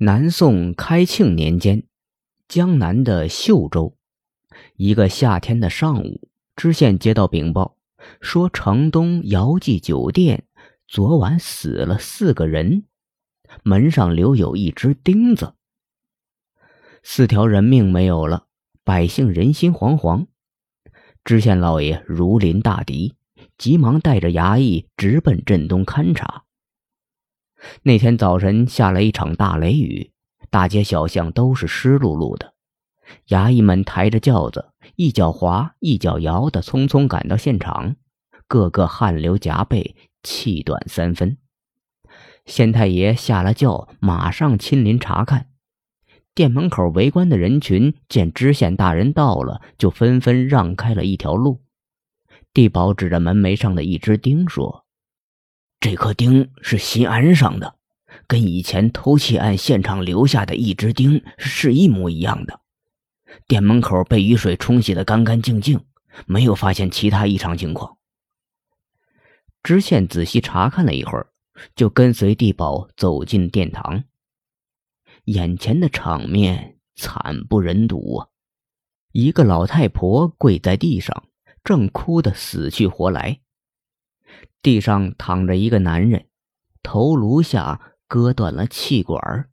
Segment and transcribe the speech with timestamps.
[0.00, 1.82] 南宋开庆年间，
[2.46, 3.96] 江南的秀州，
[4.76, 7.76] 一个夏天的上午，知县接到禀报，
[8.20, 10.44] 说城东姚记酒店
[10.86, 12.84] 昨晚死了四个人，
[13.64, 15.54] 门上留有一只钉子。
[17.02, 18.46] 四条人命没有了，
[18.84, 20.28] 百姓人心惶惶。
[21.24, 23.16] 知县老爷如临大敌，
[23.58, 26.44] 急忙带着衙役直奔镇东勘察。
[27.82, 30.12] 那天早晨下了一场大雷雨，
[30.50, 32.54] 大街小巷都是湿漉漉的。
[33.28, 37.96] 衙役们抬着轿子，一脚滑一脚摇的，匆匆赶到现场，
[38.46, 41.38] 个个汗流浃背，气短三分。
[42.44, 45.46] 县太爷下了轿，马上亲临查看。
[46.34, 51.62] 店门口围观的人群见知县大人到了，就纷纷让开了一条路。
[52.54, 54.84] 地保指着门楣上的一只钉说。
[55.80, 57.76] 这颗钉是新安上的，
[58.26, 62.60] 跟以前偷窃案现场留下的一只钉是一模一样的。
[63.46, 65.80] 店门口被雨水冲洗的干干净净，
[66.26, 67.96] 没有发现其他异常情况。
[69.62, 71.28] 知县仔细查看了一会儿，
[71.76, 74.04] 就跟随地保走进殿堂。
[75.24, 78.28] 眼前的场面惨不忍睹啊！
[79.12, 81.24] 一个老太婆跪在地上，
[81.62, 83.40] 正哭得死去活来。
[84.62, 86.26] 地上躺着一个男人，
[86.82, 89.48] 头颅下割断了气管，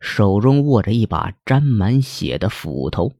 [0.00, 3.12] 手中握着一把沾满血的斧头。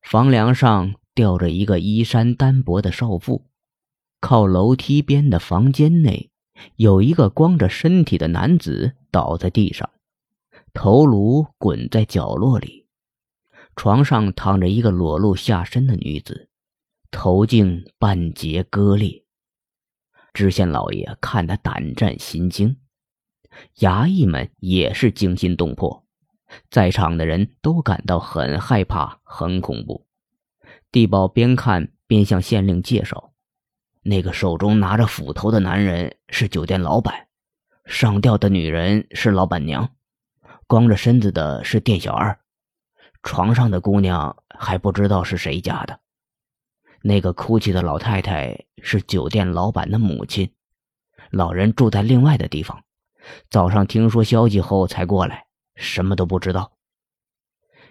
[0.00, 3.46] 房梁上吊着一个衣衫单薄的少妇，
[4.20, 6.30] 靠楼梯边的房间内，
[6.76, 9.90] 有一个光着身体的男子倒在地上，
[10.72, 12.86] 头颅滚在角落里。
[13.76, 16.48] 床上躺着一个裸露下身的女子，
[17.10, 19.21] 头颈半截割裂。
[20.32, 22.76] 知县老爷看得胆战心惊，
[23.76, 26.06] 衙役们也是惊心动魄，
[26.70, 30.06] 在场的人都感到很害怕、很恐怖。
[30.90, 33.32] 地保边看边向县令介绍
[34.02, 37.28] ：“那个手中拿着斧头的男人是酒店老板，
[37.84, 39.90] 上吊的女人是老板娘，
[40.66, 42.38] 光着身子的是店小二，
[43.22, 46.00] 床上的姑娘还不知道是谁家的。”
[47.02, 50.50] 那个哭泣的老太太是酒店老板的母亲，
[51.30, 52.84] 老人住在另外的地方。
[53.50, 56.72] 早上听说消息后才过来，什么都不知道。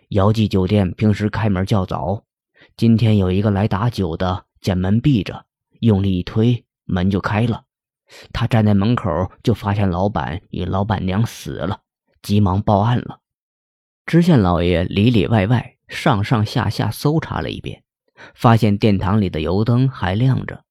[0.10, 2.26] 姚记酒店平时开门较早，
[2.76, 5.46] 今天有一个来打酒的，见门闭着，
[5.80, 7.64] 用力一推，门就开了。
[8.34, 11.82] 他站在门口，就发现老板与老板娘死了，
[12.22, 13.20] 急忙报案了。
[14.06, 17.84] 知县老爷里里外外、上上下下搜查了一遍。
[18.36, 20.64] 发现殿堂里的油灯还亮着，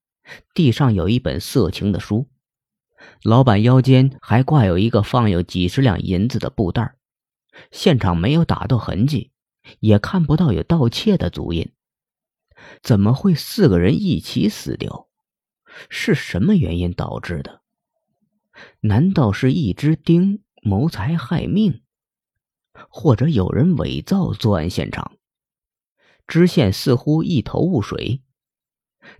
[0.55, 2.29] 地上有一本色情的书，
[3.23, 6.97] 老板腰间还挂有一个放有几十两银子的布袋
[7.71, 9.33] 现场没有打斗痕迹，
[9.81, 11.73] 也看不到有盗窃的足印。
[12.83, 15.09] 怎么会四个人一起死掉？
[15.89, 17.63] 是什么原因导致的？
[18.81, 21.83] 难道是一只钉谋财害命，
[22.89, 25.13] 或者有人伪造作案现场？
[26.31, 28.23] 知县似乎一头雾水，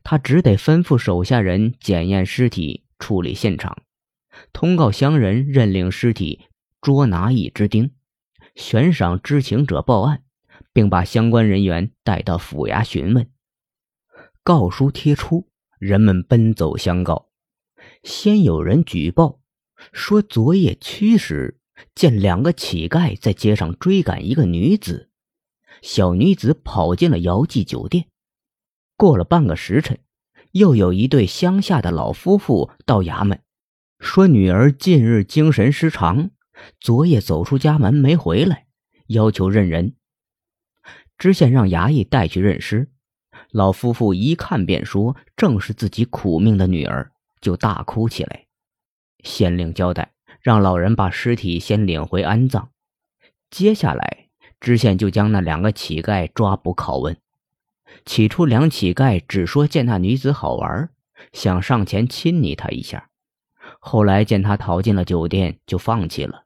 [0.05, 3.83] 他只得吩咐手下人检验尸体、处理现场，
[4.53, 6.47] 通告乡人认领尸体，
[6.81, 7.91] 捉拿一只钉，
[8.55, 10.23] 悬赏知情者报案，
[10.73, 13.29] 并把相关人员带到府衙询问。
[14.45, 15.49] 告书贴出，
[15.81, 17.31] 人们奔走相告。
[18.05, 19.41] 先有人举报
[19.93, 21.59] 说，昨夜驱时
[21.93, 25.10] 见两个乞丐在街上追赶一个女子。
[25.83, 28.07] 小女子跑进了姚记酒店。
[28.97, 29.99] 过了半个时辰，
[30.53, 33.43] 又有一对乡下的老夫妇到衙门，
[33.99, 36.31] 说女儿近日精神失常，
[36.81, 38.67] 昨夜走出家门没回来，
[39.07, 39.95] 要求认人。
[41.17, 42.91] 知县让衙役带去认尸。
[43.51, 48.47] 老夫妇一看便说正是自己苦命的女儿，就大哭起来。
[49.25, 52.71] 县令交代，让老人把尸体先领回安葬，
[53.51, 54.30] 接下来。
[54.61, 57.17] 知县就将那两个乞丐抓捕拷问。
[58.05, 60.91] 起初，两乞丐只说见那女子好玩，
[61.33, 63.09] 想上前亲昵她一下。
[63.81, 66.45] 后来见她逃进了酒店，就放弃了，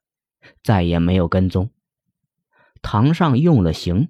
[0.63, 1.71] 再也没有跟踪。
[2.81, 4.09] 堂上用了刑，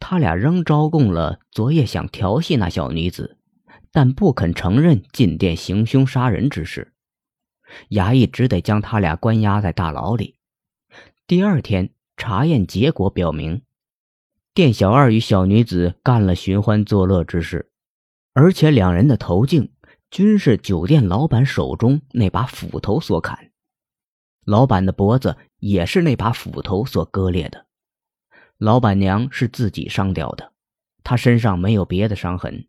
[0.00, 3.38] 他俩仍招供了昨夜想调戏那小女子，
[3.92, 6.92] 但不肯承认进店行凶杀人之事。
[7.90, 10.36] 衙役只得将他俩关押在大牢里。
[11.26, 11.95] 第二天。
[12.16, 13.62] 查验结果表明，
[14.54, 17.70] 店小二与小女子干了寻欢作乐之事，
[18.32, 19.72] 而且两人的头颈
[20.10, 23.52] 均是酒店老板手中那把斧头所砍。
[24.44, 27.66] 老板的脖子也是那把斧头所割裂的。
[28.56, 30.52] 老板娘是自己伤掉的，
[31.02, 32.68] 她身上没有别的伤痕。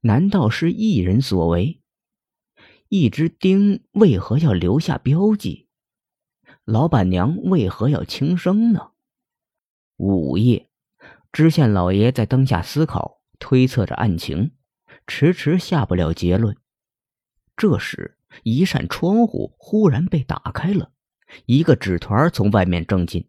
[0.00, 1.80] 难道是一人所为？
[2.88, 5.68] 一只钉为何要留下标记？
[6.64, 8.92] 老板娘为何要轻生呢？
[9.96, 10.68] 午夜，
[11.32, 14.52] 知县老爷在灯下思考、推测着案情，
[15.08, 16.56] 迟迟下不了结论。
[17.56, 20.92] 这时，一扇窗户忽然被打开了，
[21.46, 23.28] 一个纸团从外面挣进。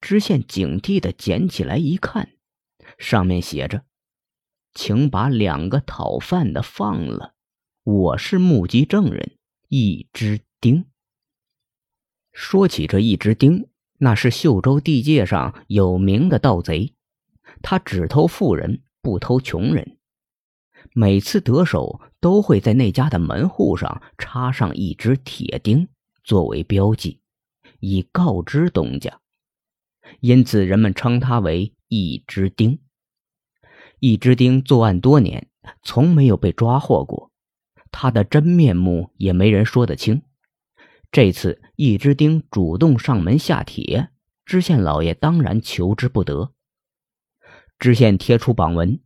[0.00, 2.30] 知县警惕的捡起来一看，
[2.96, 3.84] 上面写着
[4.72, 7.34] ：“请把两个讨饭的放了，
[7.84, 9.36] 我是目击证人
[9.68, 10.86] 一只丁。”
[12.32, 13.68] 说起这一只钉，
[13.98, 16.94] 那是秀州地界上有名的盗贼，
[17.62, 19.98] 他只偷富人，不偷穷人。
[20.94, 25.88] 每次得手，都会在那家的门户上插上一只铁钉
[26.24, 27.20] 作为标记，
[27.80, 29.20] 以告知东家。
[30.20, 32.80] 因此，人们称他为一只钉。
[34.00, 35.48] 一只钉作案多年，
[35.82, 37.30] 从没有被抓获过，
[37.92, 40.22] 他的真面目也没人说得清。
[41.12, 44.08] 这次，一只丁主动上门下帖，
[44.46, 46.54] 知县老爷当然求之不得。
[47.78, 48.98] 知县贴出榜文，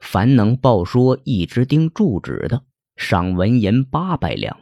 [0.00, 2.64] 凡能报说一只丁住址的，
[2.96, 4.56] 赏纹银八百两；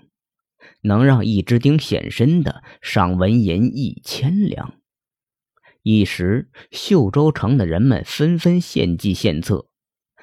[0.82, 4.74] 能让一只丁现身的，赏纹银一千两。
[5.84, 9.68] 一时，秀州城的人们纷纷献计献策，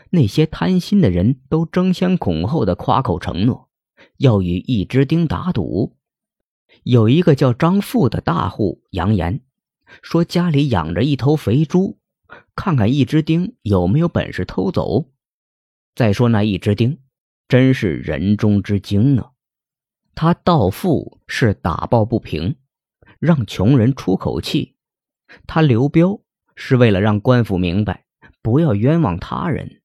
[0.10, 3.70] 那些贪心的人都争先恐后的夸口承诺，
[4.18, 5.96] 要与一只丁打赌。
[6.86, 9.42] 有一个叫张富的大户扬言
[10.04, 11.98] 说，家里养着一头肥猪，
[12.56, 15.10] 看看一只丁有没有本事偷走。
[15.96, 17.00] 再说那一只丁，
[17.48, 19.32] 真是人中之精啊！
[20.14, 22.58] 他盗富是打抱不平，
[23.18, 24.76] 让穷人出口气；
[25.48, 26.22] 他留标
[26.56, 28.06] 是为了让官府明白，
[28.44, 29.82] 不要冤枉他人；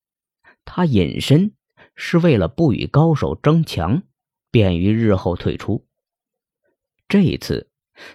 [0.66, 1.54] 他隐身
[1.94, 4.02] 是为了不与高手争强，
[4.50, 5.86] 便于日后退出。
[7.10, 7.68] 这一次，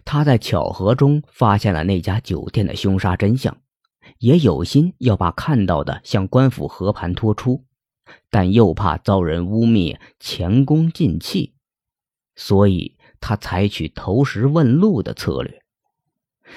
[0.05, 3.57] 他在巧合中发现了那家酒店的凶杀真相，
[4.19, 7.65] 也有心要把看到的向官府和盘托出，
[8.29, 11.55] 但又怕遭人污蔑，前功尽弃，
[12.37, 15.61] 所以他采取投石问路的策略。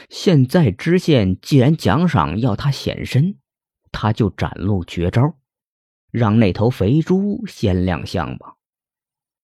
[0.08, 3.36] 现在知县既然奖赏要他显身，
[3.90, 5.34] 他就展露绝招，
[6.12, 8.57] 让那头肥猪先亮相吧。